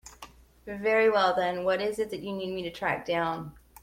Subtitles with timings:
[0.65, 3.53] Very well then, what is it that you need me to track down?